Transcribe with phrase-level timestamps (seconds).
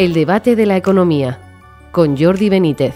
[0.00, 1.38] El debate de la economía
[1.92, 2.94] con Jordi Benítez.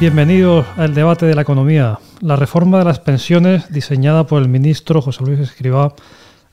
[0.00, 2.00] Bienvenidos al debate de la economía.
[2.20, 5.94] La reforma de las pensiones diseñada por el ministro José Luis Escribá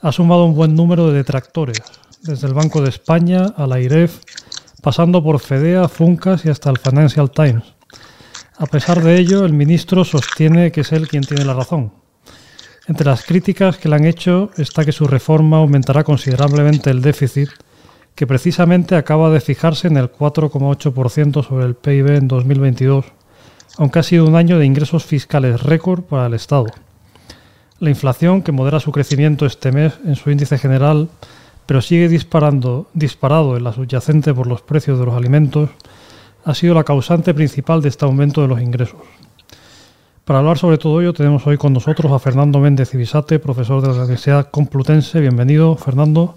[0.02, 1.82] ha sumado un buen número de detractores,
[2.21, 4.20] desde el Banco de España a la IREF,
[4.84, 7.63] pasando por FEDEA, Funcas y hasta el Financial Times.
[8.59, 12.05] A pesar de ello, el ministro sostiene que es él quien tiene la razón.
[12.88, 17.49] Entre las críticas que le han hecho está que su reforma aumentará considerablemente el déficit,
[18.13, 23.05] que precisamente acaba de fijarse en el 4,8% sobre el PIB en 2022,
[23.77, 26.67] aunque ha sido un año de ingresos fiscales récord para el Estado.
[27.79, 31.09] La inflación, que modera su crecimiento este mes en su índice general,
[31.65, 35.71] pero sigue disparando, disparado en la subyacente por los precios de los alimentos,
[36.43, 39.02] ha sido la causante principal de este aumento de los ingresos.
[40.25, 43.90] Para hablar sobre todo ello tenemos hoy con nosotros a Fernando Méndez Ibisate, profesor de
[43.90, 45.20] la Universidad Complutense.
[45.20, 46.35] Bienvenido, Fernando.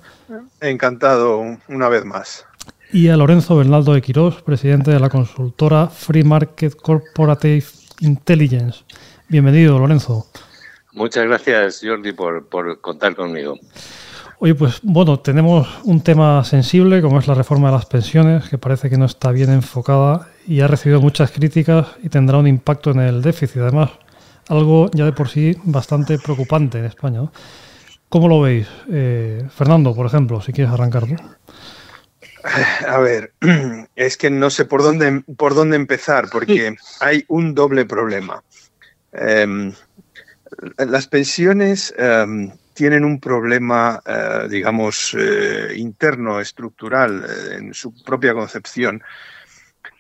[0.60, 2.44] Encantado una vez más.
[2.92, 7.64] Y a Lorenzo Bernaldo de Quirós, presidente de la consultora Free Market Corporative
[8.00, 8.80] Intelligence.
[9.26, 10.26] Bienvenido, Lorenzo.
[10.92, 13.58] Muchas gracias, Jordi, por, por contar conmigo.
[14.40, 18.56] Oye, pues bueno, tenemos un tema sensible como es la reforma de las pensiones, que
[18.56, 22.92] parece que no está bien enfocada y ha recibido muchas críticas y tendrá un impacto
[22.92, 23.62] en el déficit.
[23.62, 23.90] Además,
[24.48, 27.22] algo ya de por sí bastante preocupante en España.
[28.08, 28.68] ¿Cómo lo veis?
[28.88, 31.16] Eh, Fernando, por ejemplo, si quieres arrancar tú.
[32.86, 33.32] A ver,
[33.96, 38.44] es que no sé por dónde, por dónde empezar, porque hay un doble problema.
[39.10, 39.72] Em,
[40.78, 48.34] las pensiones em, tienen un problema, eh, digamos, eh, interno, estructural, eh, en su propia
[48.34, 49.02] concepción,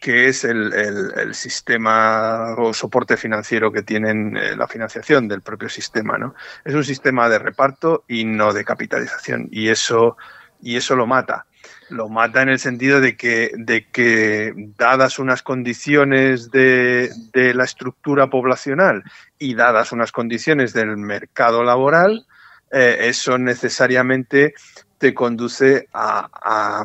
[0.00, 6.18] que es el, sistema o soporte financiero que tienen la financiación del propio sistema.
[6.18, 6.36] ¿no?
[6.64, 10.16] Es un sistema de reparto y no de capitalización, y eso,
[10.62, 11.46] y eso lo mata.
[11.90, 17.64] Lo mata en el sentido de que, de que dadas unas condiciones de, de la
[17.64, 19.02] estructura poblacional
[19.36, 22.24] y dadas unas condiciones del mercado laboral,
[22.70, 24.54] eh, eso necesariamente
[24.98, 26.84] te conduce a,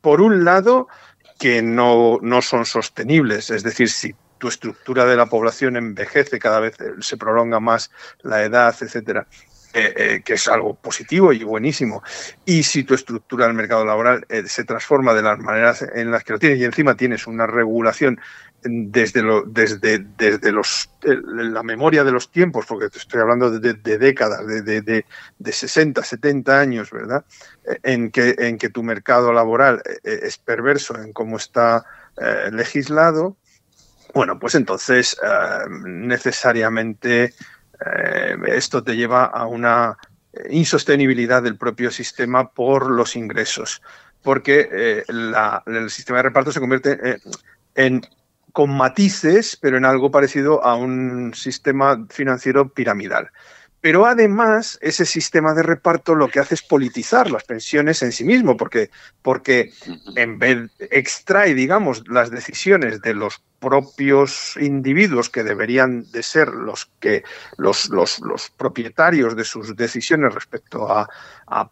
[0.00, 0.88] por un lado,
[1.38, 3.50] que no, no son sostenibles.
[3.50, 7.90] Es decir, si tu estructura de la población envejece, cada vez se prolonga más
[8.22, 9.26] la edad, etcétera,
[9.72, 12.02] eh, que es algo positivo y buenísimo.
[12.44, 16.32] Y si tu estructura del mercado laboral se transforma de las maneras en las que
[16.32, 18.20] lo tienes y encima tienes una regulación
[18.62, 23.74] desde, lo, desde, desde los, la memoria de los tiempos, porque te estoy hablando de,
[23.98, 27.24] décadas, de, de, 60, 70 años, ¿verdad?
[27.82, 31.84] En que, en que tu mercado laboral eh, es perverso en cómo está
[32.20, 33.36] eh, legislado,
[34.12, 35.16] bueno, pues entonces
[37.86, 39.96] eh, esto te lleva a una
[40.48, 43.82] insostenibilidad del propio sistema por los ingresos,
[44.22, 47.18] porque el sistema de reparto se convierte
[47.74, 48.02] en
[48.52, 53.30] con matices, pero en algo parecido a un sistema financiero piramidal.
[53.80, 58.24] Pero además, ese sistema de reparto lo que hace es politizar las pensiones en sí
[58.24, 58.90] mismo, porque,
[59.22, 59.72] porque
[60.16, 66.90] en vez extrae, digamos, las decisiones de los propios individuos que deberían de ser los
[66.98, 67.22] que
[67.58, 71.08] los, los, los propietarios de sus decisiones respecto a,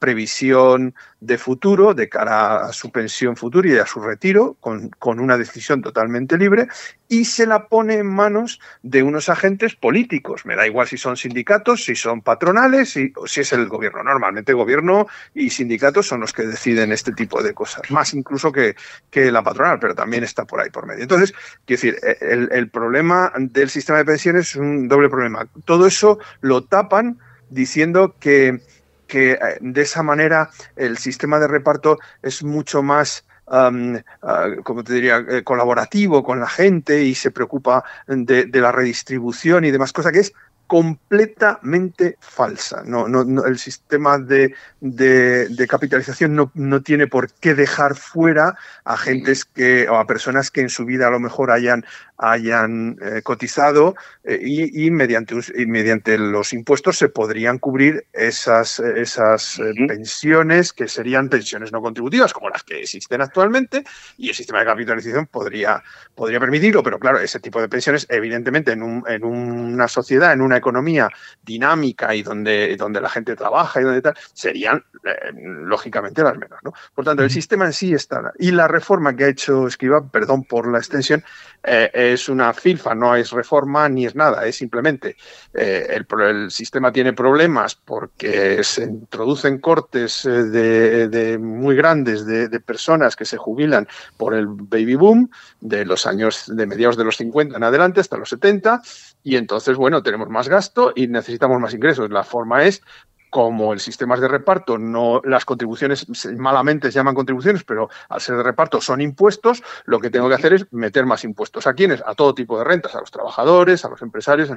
[0.01, 5.21] previsión de futuro, de cara a su pensión futura y a su retiro, con, con,
[5.21, 6.67] una decisión totalmente libre,
[7.09, 10.45] y se la pone en manos de unos agentes políticos.
[10.45, 14.03] Me da igual si son sindicatos, si son patronales, si, o si es el gobierno.
[14.03, 18.75] Normalmente gobierno y sindicatos son los que deciden este tipo de cosas, más incluso que,
[19.13, 21.03] que la patronal, pero también está por ahí por medio.
[21.03, 21.33] Entonces,
[21.67, 25.47] que decir, el, problema del sistema de pensiones es un doble problema.
[25.65, 27.19] Todo eso lo tapan
[27.51, 28.61] diciendo que,
[29.07, 33.71] que eh, de esa manera el sistema de reparto es mucho más ah,
[34.65, 39.65] como te diría, eh, colaborativo con la gente y se preocupa de, de, la redistribución
[39.65, 40.35] y demás cosas, que es
[40.69, 42.83] completamente falsa.
[42.85, 48.55] No, no, el sistema de, de, capitalización no, no, tiene por qué dejar fuera
[48.85, 51.87] a gentes que, o a personas que en su vida a lo mejor hayan,
[52.19, 53.95] hayan eh, cotizado
[54.25, 60.89] eh, y, mediante, y mediante los impuestos se podrían cubrir esas, esas eh, pensiones que
[60.89, 63.85] serían pensiones no contributivas como las que existen actualmente
[64.17, 65.83] y el sistema de capitalización podría,
[66.15, 70.43] podría permitirlo, pero claro, ese tipo de pensiones evidentemente en, un, en una sociedad, en
[70.43, 71.09] una economía
[71.43, 74.85] dinámica y donde, donde la gente trabaja y donde tal, serían
[75.35, 76.59] lógicamente las menos.
[76.65, 76.73] ¿no?
[76.95, 78.33] Por tanto, el sistema en sí está.
[78.39, 81.23] Y la reforma que ha hecho Esquiva, perdón por la extensión,
[81.63, 85.17] eh, es una filfa, no es reforma ni es nada, es simplemente
[85.55, 92.61] eh, el, sistema tiene problemas porque se introducen cortes eh, de, muy grandes de, de,
[92.61, 97.17] personas que se jubilan por el baby boom de los años de mediados de los
[97.17, 98.83] 50 en adelante hasta los 70
[99.23, 102.11] y entonces, bueno, tenemos más gasto y necesitamos más ingresos.
[102.11, 102.83] La forma es
[103.31, 108.21] como el sistema es de reparto, no las contribuciones malamente se llaman contribuciones, pero al
[108.21, 111.67] ser de reparto son impuestos, lo que tengo que hacer es meter más impuestos.
[111.67, 112.03] ¿A quiénes?
[112.07, 114.51] A todo tipo de rentas, a los trabajadores, a los empresarios,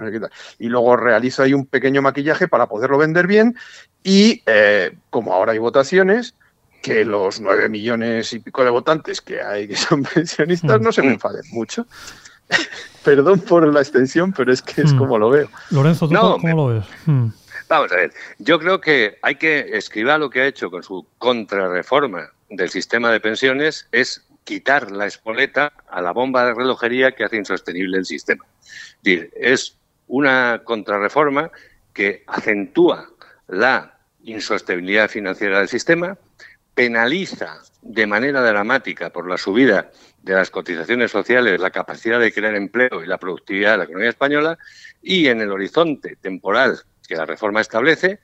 [0.59, 3.55] y luego realizo ahí un pequeño maquillaje para poderlo vender bien
[4.03, 6.35] y eh, como ahora hay votaciones,
[6.81, 11.01] que los nueve millones y pico de votantes que hay que son pensionistas no se
[11.01, 11.13] me mm.
[11.13, 11.85] enfaden mucho.
[13.03, 14.97] Perdón por la extensión, pero es que es mm.
[14.97, 15.49] como lo veo.
[15.69, 16.85] Lorenzo, ¿tú cómo lo ves?
[17.71, 21.07] Vamos a ver, yo creo que hay que escribir lo que ha hecho con su
[21.17, 27.23] contrarreforma del sistema de pensiones es quitar la espoleta a la bomba de relojería que
[27.23, 28.45] hace insostenible el sistema.
[29.05, 29.77] Es es
[30.09, 31.49] una contrarreforma
[31.93, 33.09] que acentúa
[33.47, 36.17] la insostenibilidad financiera del sistema,
[36.75, 39.91] penaliza de manera dramática por la subida
[40.21, 44.09] de las cotizaciones sociales la capacidad de crear empleo y la productividad de la economía
[44.09, 44.57] española
[45.01, 48.19] y en el horizonte temporal que la reforma establece,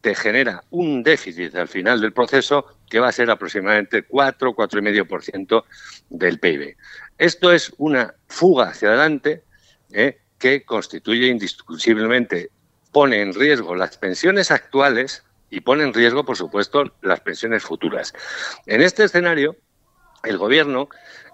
[0.00, 5.64] te genera un déficit al final del proceso que va a ser aproximadamente 4, 4,5%
[6.10, 6.76] del PIB.
[7.18, 9.42] Esto es una fuga hacia adelante
[9.92, 10.20] ¿eh?
[10.38, 12.50] que constituye indiscutiblemente,
[12.92, 18.14] pone en riesgo las pensiones actuales y pone en riesgo, por supuesto, las pensiones futuras.
[18.66, 19.56] En este escenario,
[20.22, 20.88] el Gobierno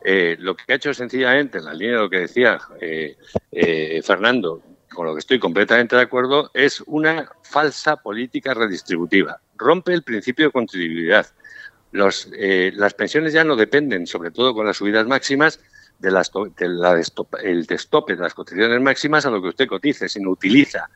[0.07, 4.63] eh, lo que ha hecho sencillamente, en la línea de lo que decía eh, Fernando,
[4.95, 9.41] con lo que estoy completamente de acuerdo, es una falsa política redistributiva.
[9.57, 11.27] Rompe el principio de contributividad.
[11.93, 15.61] Los, eh, las pensiones ya no dependen, sobre todo con las subidas máximas,
[15.99, 16.31] de las,
[17.43, 20.89] el destope de las cotizaciones máximas a lo que usted cotice, sino utiliza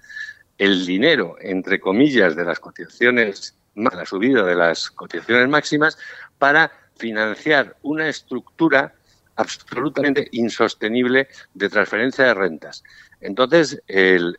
[0.58, 5.98] el dinero, entre comillas, de las cotizaciones, la subida de las cotizaciones máximas,
[6.38, 8.92] para financiar una estructura
[9.36, 12.82] absolutamente insostenible de transferencia de rentas.
[13.20, 14.38] Entonces, el,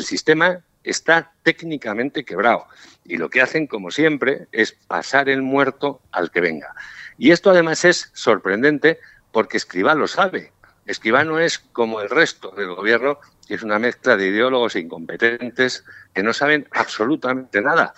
[0.00, 2.66] sistema está técnicamente quebrado
[3.04, 6.74] y lo que hacen, como siempre, es pasar el muerto al que venga.
[7.16, 8.98] Y esto además es sorprendente
[9.32, 10.52] porque Escribá lo sabe.
[10.86, 15.84] Escribá no es como el resto del gobierno, que es una mezcla de ideólogos incompetentes
[16.14, 17.92] que no saben absolutamente nada.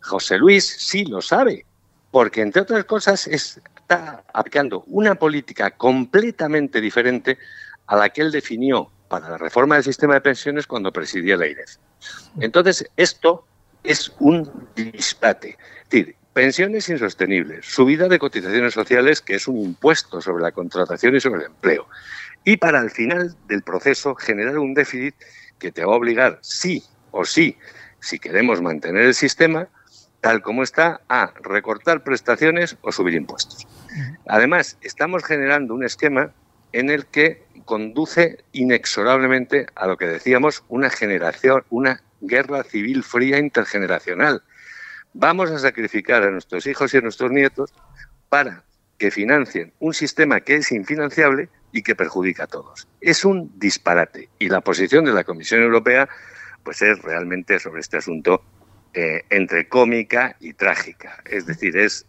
[0.00, 1.64] José Luis sí lo sabe,
[2.10, 7.38] porque entre otras cosas está aplicando una política completamente diferente
[7.86, 11.46] a la que él definió para la reforma del sistema de pensiones cuando presidía la
[11.46, 11.76] IREF.
[12.40, 13.46] Entonces, esto
[13.84, 15.50] es un disparate.
[15.50, 21.14] Es decir, pensiones insostenibles, subida de cotizaciones sociales, que es un impuesto sobre la contratación
[21.14, 21.86] y sobre el empleo.
[22.44, 25.14] Y para el final del proceso generar un déficit
[25.58, 27.58] que te va a obligar, sí o sí,
[28.00, 29.68] si queremos mantener el sistema,
[30.22, 33.68] tal como está, a recortar prestaciones o subir impuestos.
[34.26, 36.32] Además, estamos generando un esquema
[36.72, 37.42] en el que
[37.72, 44.42] conduce inexorablemente a lo que decíamos, una generación, una guerra civil fría intergeneracional.
[45.14, 47.72] Vamos a sacrificar a nuestros hijos y a nuestros nietos
[48.28, 48.62] para
[48.98, 52.86] que financien un sistema que es infinanciable y que perjudica a todos.
[53.00, 56.10] Es un disparate y la posición de la Comisión Europea
[56.64, 58.44] pues es realmente sobre este asunto
[58.92, 61.22] eh, entre cómica y trágica.
[61.24, 62.04] Es decir, es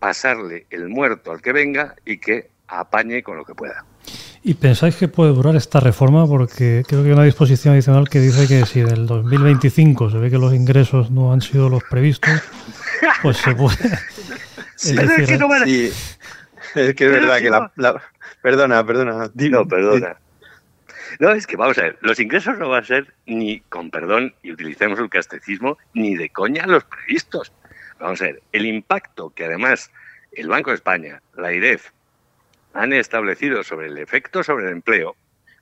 [0.00, 3.86] pasarle el muerto al que venga y que apañe con lo que pueda.
[4.42, 6.26] ¿Y pensáis que puede durar esta reforma?
[6.26, 10.30] Porque creo que hay una disposición adicional que dice que si del 2025 se ve
[10.30, 12.42] que los ingresos no han sido los previstos,
[13.22, 13.76] pues se puede.
[14.76, 18.02] Sí, es, que no es que es verdad que la,
[18.42, 19.30] Perdona, perdona.
[19.32, 20.16] no, perdona.
[21.20, 24.34] No, es que vamos a ver, los ingresos no van a ser ni, con perdón,
[24.42, 27.52] y utilicemos el castecismo, ni de coña los previstos.
[28.00, 29.90] Vamos a ver, el impacto que además
[30.32, 31.90] el Banco de España, la IREF,
[32.74, 35.16] han establecido sobre el efecto sobre el empleo,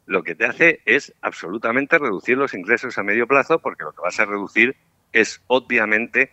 [0.07, 4.03] lo que te hace es absolutamente reducir los ingresos a medio plazo, porque lo que
[4.03, 4.75] vas a reducir
[5.13, 6.33] es obviamente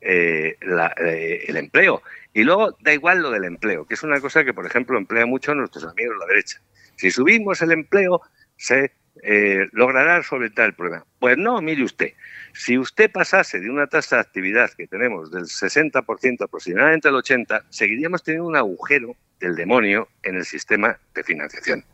[0.00, 2.02] eh, eh, el empleo.
[2.32, 5.26] Y luego da igual lo del empleo, que es una cosa que, por ejemplo, emplea
[5.26, 6.60] mucho a nuestros amigos de la derecha.
[6.96, 8.20] Si subimos el empleo,
[8.56, 11.04] se eh, logrará solventar el problema.
[11.18, 12.12] Pues no, mire usted,
[12.52, 17.64] si usted pasase de una tasa de actividad que tenemos del 60% aproximadamente al 80%,
[17.70, 21.84] seguiríamos teniendo un agujero del demonio en el sistema de financiación.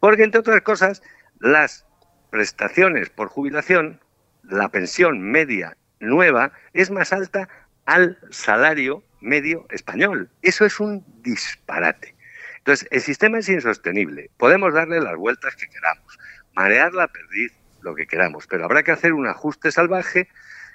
[0.00, 1.02] Porque, entre otras cosas,
[1.40, 1.86] las
[2.30, 4.00] prestaciones por jubilación,
[4.42, 7.48] la pensión media nueva, es más alta
[7.86, 10.30] al salario medio español.
[10.42, 12.14] Eso es un disparate.
[12.58, 14.30] Entonces, el sistema es insostenible.
[14.36, 16.18] Podemos darle las vueltas que queramos,
[16.58, 20.28] marear la perdiz, lo que queramos, pero habrá que hacer un ajuste salvaje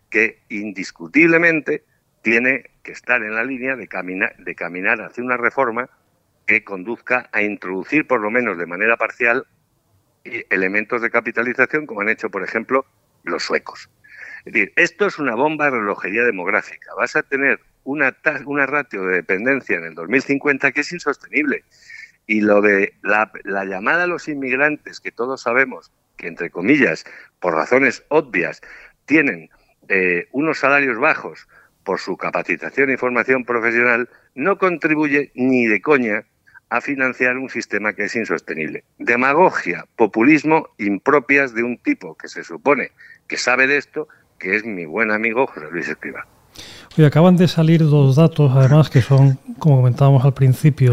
[0.10, 1.84] que indiscutiblemente
[2.22, 5.90] tiene que estar en la línea de caminar, de caminar hacia una reforma
[6.48, 9.46] que conduzca a introducir, por lo menos de manera parcial,
[10.24, 12.86] elementos de capitalización, como han hecho, por ejemplo,
[13.24, 13.90] los suecos.
[14.46, 16.92] Es decir, esto es una bomba de relojería demográfica.
[16.96, 21.66] Vas a tener una, una ratio de dependencia en el 2050 que es insostenible.
[22.26, 23.32] Y lo de la,
[23.66, 27.06] llamada a los inmigrantes, que todos sabemos que, entre comillas,
[27.40, 28.62] por razones obvias,
[29.06, 29.50] tienen
[29.90, 31.48] eh, unos salarios bajos
[31.84, 36.26] por su capacitación y formación profesional, no contribuye ni de coña
[36.70, 38.84] a financiar un sistema que es insostenible.
[38.98, 42.92] Demagogia, populismo impropias de un tipo que se supone
[43.28, 44.08] que sabe de esto,
[44.40, 46.26] que es mi buen amigo José Luis Escriba.
[46.96, 50.92] Hoy acaban de salir dos datos, además, que son, como comentábamos al principio,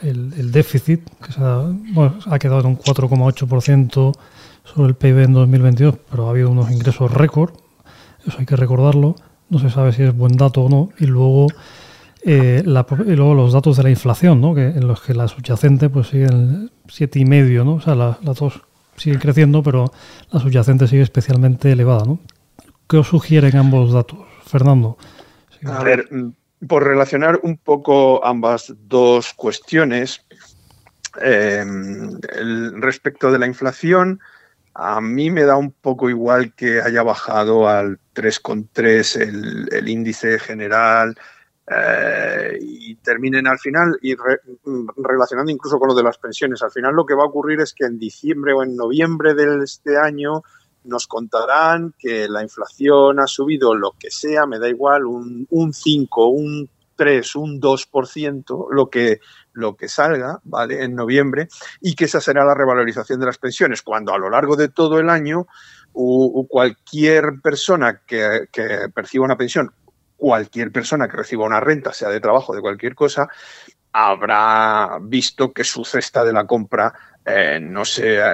[0.00, 4.12] el, déficit, que se ha, quedado en un 4,8%
[4.62, 7.50] sobre el PIB en 2022, pero ha habido unos ingresos récord,
[8.24, 9.16] eso hay que recordarlo,
[9.48, 11.48] no se sabe si es buen dato o no, y luego,
[12.24, 14.54] eh, luego los datos de la inflación, ¿no?
[14.54, 17.72] que, en los que la subyacente pues siguen 7,5, ¿no?
[17.72, 18.60] o sea, las dos
[18.94, 19.92] siguen creciendo, pero
[20.30, 22.04] la subyacente sigue especialmente elevada.
[22.04, 22.20] ¿no?
[22.86, 24.96] ¿Qué os sugieren ambos datos, Fernando?
[25.66, 30.24] A ver, mm, por relacionar un poco ambas dos cuestiones,
[31.20, 32.18] em,
[32.80, 34.20] respecto de la inflación,
[34.74, 40.38] a mí me da un poco igual que haya bajado al 3,3 el, el índice
[40.38, 41.16] general
[41.72, 46.62] eh, y terminen al final y mm, relacionando incluso con lo de las pensiones.
[46.62, 49.62] Al final lo que va a ocurrir es que en diciembre o en noviembre de
[49.62, 50.42] este año
[50.84, 55.72] nos contarán que la inflación ha subido lo que sea, me da igual, un, un
[55.72, 56.70] 5, un
[57.00, 59.20] 3, un 2%, lo que,
[59.52, 60.84] lo que salga, ¿vale?
[60.84, 61.48] En noviembre,
[61.80, 64.98] y que esa será la revalorización de las pensiones, cuando a lo largo de todo
[64.98, 65.46] el año
[65.92, 68.48] cualquier persona que,
[68.94, 69.72] perciba una pensión,
[70.16, 73.28] cualquier persona que reciba una renta, sea de trabajo, de cualquier cosa,
[73.92, 76.92] habrá visto que su cesta de la compra
[77.24, 77.82] eh, no,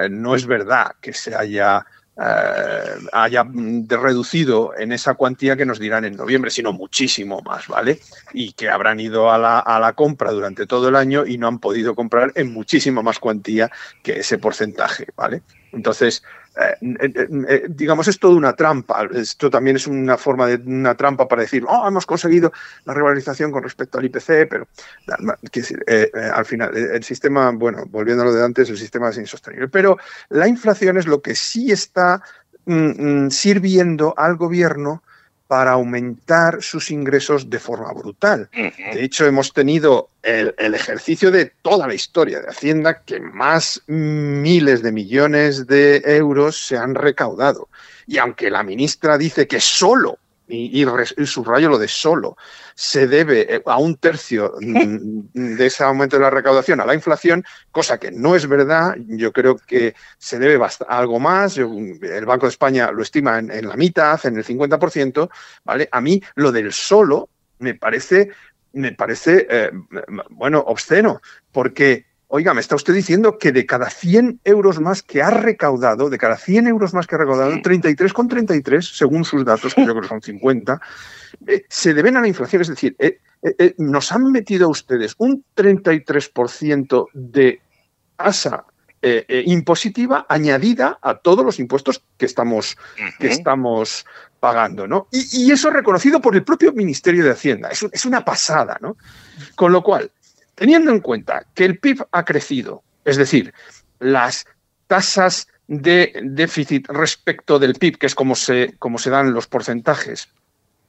[0.09, 1.85] no es verdad que se haya
[2.17, 3.45] haya
[3.87, 7.99] reducido en esa cuantía que nos dirán en noviembre, sino muchísimo más, ¿vale?
[8.33, 11.47] Y que habrán ido a la, a la compra durante todo el año y no
[11.47, 13.69] han podido comprar en muchísimo más cuantía
[14.01, 15.43] que ese porcentaje, ¿vale?
[15.71, 16.46] Entonces, eh, eh, eh,
[17.69, 19.07] digamos, es toda una trampa.
[19.13, 22.51] Esto también es una forma de una trampa para decir, oh, hemos conseguido
[22.85, 24.67] la revalorización con respecto al IPC, pero
[26.33, 29.67] al final el sistema, bueno, volviendo a lo de antes, el sistema es insostenible.
[29.67, 29.97] Pero
[30.29, 32.21] la inflación es lo que sí está
[32.65, 35.03] mm, mm, sirviendo al gobierno
[35.47, 38.49] para aumentar sus ingresos de forma brutal.
[38.51, 44.83] De hecho, hemos tenido el, ejercicio de toda la historia de Hacienda que más miles
[44.83, 47.69] de millones de euros se han recaudado.
[48.05, 50.85] Y aunque la ministra dice que solo y,
[51.25, 52.37] subrayo lo de solo,
[52.73, 57.43] se debe eh, a un tercio de ese aumento de la recaudación a la inflación,
[57.71, 58.95] cosa que no es verdad.
[59.07, 61.57] Yo creo que se debe a algo más.
[61.57, 65.29] el Banco de España lo estima en, la mitad, en el 50%.
[65.63, 65.89] ¿vale?
[65.91, 68.29] A mí lo del solo me parece,
[68.73, 69.71] me parece eh,
[70.29, 75.21] bueno, obsceno, porque Oiga, me está usted diciendo que de cada 100 euros más que
[75.21, 79.73] ha recaudado, de cada 100 euros más que ha recaudado, 33,33, 33, según sus datos,
[79.73, 80.81] que yo creo que son 50,
[81.47, 82.61] eh, se deben a la inflación.
[82.61, 87.61] Es decir, eh, eh, nos han metido a ustedes un 33% de
[88.17, 88.65] tasa
[89.45, 92.75] impositiva añadida a todos los impuestos que estamos,
[93.19, 94.05] que estamos
[94.41, 95.07] pagando, ¿no?
[95.11, 97.69] Y, eso reconocido por el propio Ministerio de Hacienda.
[97.69, 98.97] Es, es una pasada, ¿no?
[99.55, 100.11] Con lo cual,
[100.57, 103.53] Teniendo en cuenta que el PIB ha crecido, es decir,
[103.99, 104.47] las
[104.87, 110.29] tasas de déficit respecto del PIB, que es como se, como se dan los porcentajes,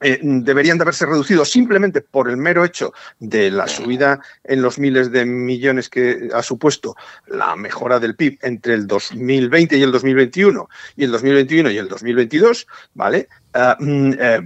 [0.01, 4.79] eh, deberían de haberse reducido simplemente por el mero hecho de la subida en los
[4.79, 6.97] miles de millones que ha supuesto
[7.27, 11.89] la mejora del PIB entre el 2020 y el 2021 y el 2021 y el
[11.89, 13.29] 2022, ¿vale?
[13.81, 14.41] Mm, eh,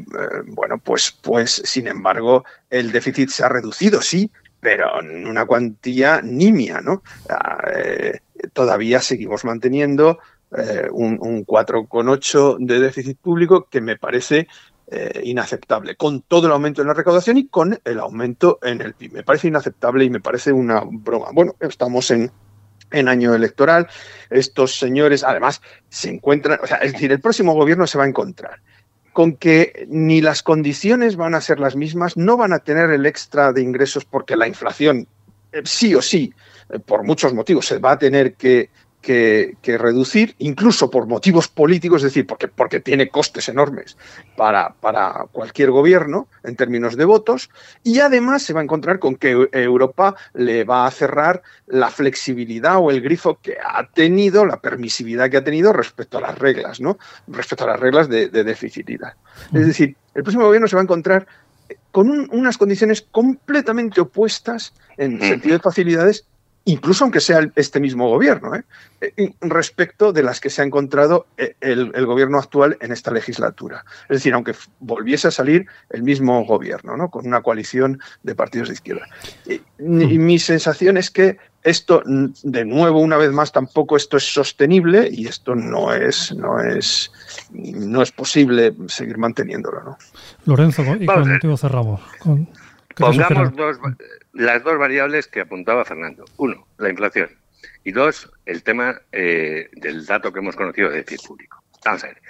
[0.47, 4.31] bueno, pues, pues sin embargo el déficit se ha reducido, sí,
[4.62, 7.02] pero en una cuantía nimia, ¿no?
[7.28, 8.21] Ah, eh,
[8.52, 10.21] todavía seguimos manteniendo
[10.57, 14.47] eh, un, 4,8 de déficit público que me parece
[14.87, 18.95] eh, inaceptable, con todo el aumento en la recaudación y con el aumento en el
[18.95, 19.14] PIB.
[19.14, 21.31] Me parece inaceptable y me parece una broma.
[21.33, 22.31] Bueno, estamos en,
[22.92, 23.88] en año electoral,
[24.31, 28.09] estos señores además se encuentran, o sea, es decir, el próximo gobierno se va a
[28.09, 28.61] encontrar
[29.12, 33.07] con que ni las condiciones van a ser las mismas, no van a tener el
[33.07, 35.07] extra de ingresos porque la inflación
[35.64, 36.33] sí o sí,
[36.87, 38.71] por muchos motivos, se va a tener que
[39.02, 43.97] que, reducir, incluso por motivos políticos, es decir, porque, porque tiene costes enormes
[44.37, 47.50] para, para, cualquier gobierno en términos de votos,
[47.82, 52.78] y además se va a encontrar con que Europa le va a cerrar la flexibilidad
[52.78, 56.80] o el grifo que ha tenido, la permisividad que ha tenido respecto a las reglas,
[56.80, 56.99] ¿no?
[57.26, 59.14] Respecto a las reglas de, de deficitidad.
[59.52, 61.26] Es decir, el próximo gobierno se va a encontrar
[61.90, 66.26] con unas condiciones completamente opuestas en sentido de facilidades
[66.64, 68.62] incluso aunque sea este mismo gobierno, ¿eh?
[69.00, 73.85] Eh, respecto de las que se ha encontrado eh, el, gobierno actual en esta legislatura.
[74.04, 77.11] Es decir, aunque volviese a salir el mismo gobierno, ¿no?
[77.11, 79.07] con una coalición de partidos de izquierda.
[79.47, 85.09] Y, mi sensación es que esto, de nuevo, una vez más, tampoco esto es sostenible
[85.11, 87.11] y esto no es, no es,
[87.52, 89.83] no es posible seguir manteniéndolo.
[89.83, 89.99] ¿no?
[90.45, 92.00] Lorenzo, y contigo cerramos.
[92.97, 93.78] Pongamos dos,
[94.33, 96.25] las dos variables que apuntaba Fernando.
[96.37, 97.31] Uno, la inflación.
[97.85, 101.62] Y dos, el tema eh, del dato que hemos conocido de déficit público.
[101.85, 102.23] Vamos a ver.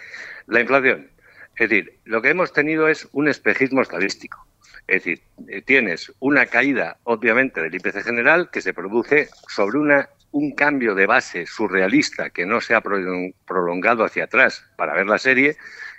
[0.47, 1.11] La inflación.
[1.57, 4.47] Es decir, lo que hemos tenido es un espejismo estadístico.
[4.87, 10.09] Es decir, eh, tienes una caída, obviamente, del IPC general que se produce sobre una,
[10.33, 15.19] un cambio de base surrealista que no se ha prolongado hacia atrás para ver la
[15.19, 15.57] serie,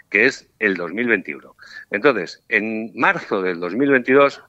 [0.10, 1.55] que es el 2021.
[1.91, 4.43] Entonces, en marzo del 2022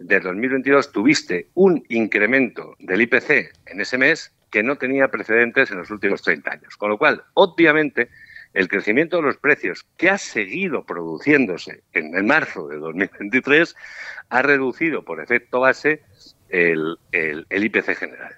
[0.00, 5.78] del 2022 tuviste un incremento del IPC en ese mes que no tenía precedentes en
[5.78, 6.76] los últimos 30 años.
[6.76, 8.08] Con lo cual, obviamente,
[8.54, 13.76] el crecimiento de los precios que ha seguido produciéndose en el marzo de 2023
[14.30, 16.02] ha reducido por efecto base
[16.48, 18.34] el, el, el IPC general.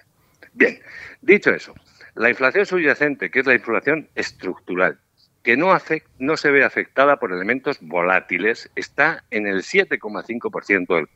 [0.53, 0.79] Bien,
[1.21, 1.73] dicho eso,
[2.13, 4.99] la inflación subyacente, que es la inflación estructural,
[5.43, 5.77] que no,
[6.19, 11.07] no se ve afectada por elementos volátiles, está en el 7,5%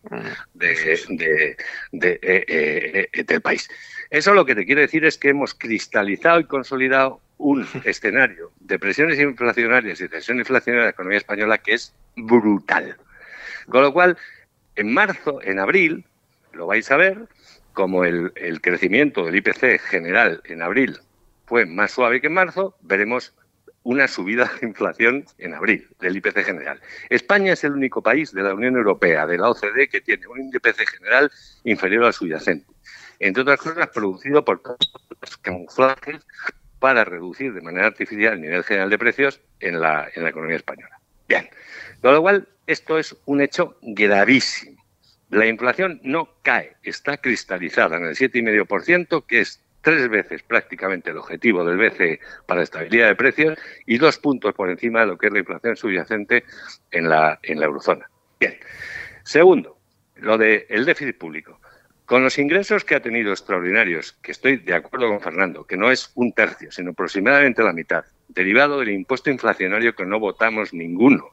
[0.53, 1.57] de,
[1.93, 3.69] de, eh, eh, del país.
[4.10, 8.77] Eso lo que te quiere decir es que hemos cristalizado y consolidado un escenario de
[8.77, 12.97] presiones inflacionarias y tensión inflacionaria de la economía española que es brutal.
[13.69, 14.17] Con lo cual,
[14.75, 16.04] en marzo, en abril,
[16.52, 17.28] lo vais a ver,
[17.71, 20.99] como el, el crecimiento del IPC general en abril
[21.45, 23.34] fue más suave que en marzo, veremos
[23.88, 26.82] una subida de inflación en abril del IPC general.
[27.10, 30.50] España es el único país de la Unión Europea, de la OCDE, que tiene un
[30.54, 31.32] IPC general
[31.63, 32.67] inferior al subyacente.
[33.19, 34.62] Entre otras cosas, producido por
[35.21, 36.17] los camuflajes
[36.80, 40.58] para reducir de manera artificial el nivel general de precios en la, en la economía
[40.58, 41.00] española.
[41.30, 41.50] Bien,
[42.02, 44.84] con lo cual, esto es un hecho gravísimo.
[45.30, 51.18] La inflación no cae, está cristalizada en el 7,5%, que es tres veces prácticamente el
[51.18, 55.28] objetivo del BCE para estabilidad de precios y dos puntos por encima de lo que
[55.28, 56.44] es la inflación subyacente
[56.92, 58.10] en la, en la eurozona.
[58.40, 58.58] Bien.
[59.24, 59.78] Segundo,
[60.16, 61.60] lo del déficit público.
[62.06, 65.92] Con los ingresos que ha tenido extraordinarios, que estoy de acuerdo con Fernando, que no
[65.92, 71.32] es un tercio, sino aproximadamente la mitad, derivado del impuesto inflacionario que no votamos ninguno,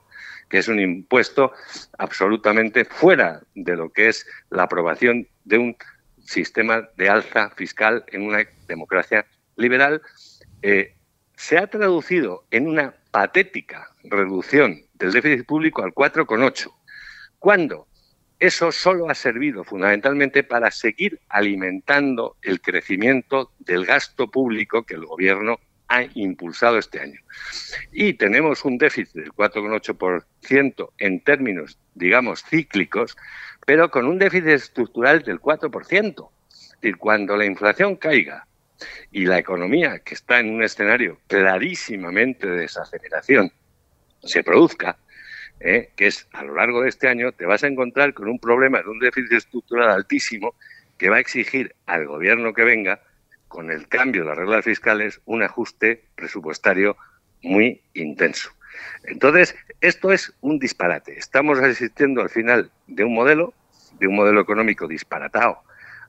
[0.48, 1.52] que es un impuesto
[1.98, 5.76] absolutamente fuera de lo que es la aprobación de un
[6.24, 10.02] sistema de alza fiscal en una democracia liberal,
[10.62, 10.94] eh,
[11.36, 16.72] se ha traducido en una patética reducción del déficit público al 4,8,
[17.38, 17.86] cuando
[18.38, 25.06] eso solo ha servido fundamentalmente para seguir alimentando el crecimiento del gasto público que el
[25.06, 25.58] gobierno
[25.88, 27.20] ha impulsado este año.
[27.92, 33.16] Y tenemos un déficit del 4,8% en términos, digamos, cíclicos,
[33.64, 36.28] pero con un déficit estructural del 4%.
[36.82, 38.46] Y cuando la inflación caiga
[39.10, 43.52] y la economía, que está en un escenario clarísimamente de desaceleración,
[44.22, 44.98] se produzca,
[45.60, 45.90] ¿eh?
[45.96, 48.82] que es a lo largo de este año, te vas a encontrar con un problema
[48.82, 50.54] de un déficit estructural altísimo
[50.98, 53.00] que va a exigir al gobierno que venga,
[53.48, 56.96] con el cambio de las reglas fiscales, un ajuste presupuestario
[57.42, 58.50] muy intenso.
[59.04, 61.18] Entonces, esto es un disparate.
[61.18, 63.54] Estamos asistiendo al final de un modelo,
[63.98, 65.58] de un modelo económico disparatado,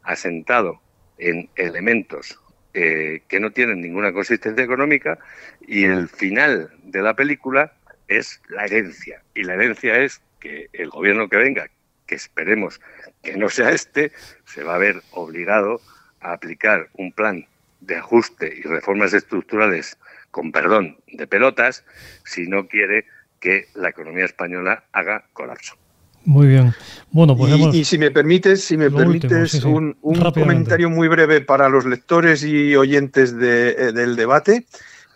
[0.03, 0.81] asentado
[1.17, 2.39] en elementos
[2.73, 5.17] eh, que no tienen ninguna consistencia económica
[5.65, 7.71] y el final de la película
[8.07, 9.21] es la herencia.
[9.33, 11.69] Y la herencia es que el gobierno que venga,
[12.05, 12.81] que esperemos
[13.23, 14.11] que no sea este,
[14.45, 15.79] se va a ver obligado
[16.19, 17.47] a aplicar un plan
[17.79, 19.97] de ajuste y reformas estructurales
[20.35, 21.85] con perdón, de pelotas,
[22.25, 23.05] si no quiere
[23.39, 25.77] que la economía española haga colapso.
[26.25, 26.73] Muy bien.
[27.11, 29.95] Bueno, pues y, si me permites, si me permites un,
[30.33, 34.65] comentario muy breve para los lectores y oyentes eh, del debate.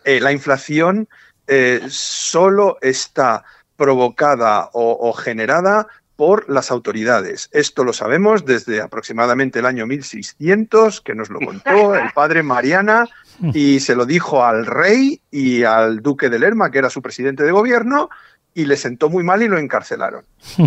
[0.06, 1.10] Eh, la inflación
[1.48, 3.44] eh, solo está
[3.76, 7.50] provocada o, generada por las autoridades.
[7.52, 13.06] Esto lo sabemos desde aproximadamente el año 1600, que nos lo contó el padre Mariana
[13.54, 17.44] y se lo dijo al rey y al duque de Lerma, que era su presidente
[17.44, 18.10] de gobierno,
[18.54, 20.26] y le sentó muy mal y lo encarcelaron.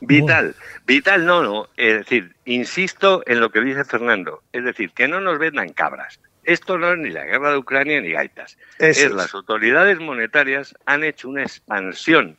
[0.00, 0.54] Vital,
[0.86, 1.68] vital no, no.
[1.76, 4.42] Es decir, insisto en lo que dice Fernando.
[4.52, 6.20] Es decir, que no nos vendan cabras.
[6.42, 8.58] Esto no es ni la guerra de Ucrania ni gaitas.
[8.78, 12.36] es, las autoridades monetarias han hecho una expansión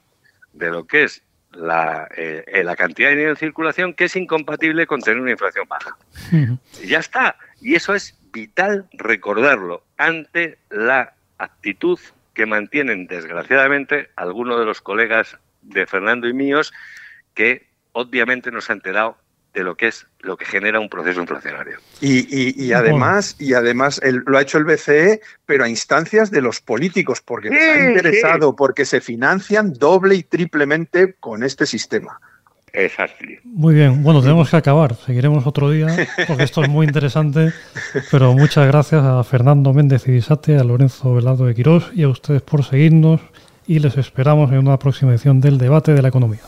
[0.54, 4.86] de lo que es la, eh, la cantidad de dinero en circulación que es incompatible
[4.86, 5.98] con tener una inflación baja.
[6.86, 7.36] Ya está.
[7.62, 11.98] Y eso es vital recordarlo ante la actitud
[12.34, 16.74] que mantienen, desgraciadamente, algunos de los colegas de Fernando y míos,
[17.34, 19.18] que obviamente nos han enterado
[19.54, 21.78] de lo que es lo que genera un proceso inflacionario.
[22.02, 27.22] Y, además, y además lo ha hecho el BCE, pero a instancias de los políticos,
[27.22, 32.20] porque les ha interesado, porque se financian doble y triplemente con este sistema.
[32.76, 33.26] Exacto.
[33.44, 34.96] Muy bien, bueno, tenemos que acabar.
[34.96, 35.88] Seguiremos otro día
[36.28, 37.54] porque esto es muy interesante.
[38.12, 42.42] Pero muchas gracias a Fernando Méndez Ibisate, a Lorenzo Velado de Quirós y a ustedes
[42.42, 43.22] por seguirnos
[43.68, 46.42] y les esperamos en una próxima edición del debate de la economía.